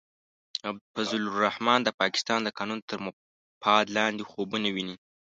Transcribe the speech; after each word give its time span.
فضل 0.95 1.21
الرحمن 1.29 1.79
د 1.83 1.89
پاکستان 2.01 2.39
د 2.43 2.49
قانون 2.57 2.79
تر 2.89 2.97
مفاد 3.05 3.83
لاندې 3.97 4.23
خوبونه 4.31 4.67
ویني. 4.75 4.95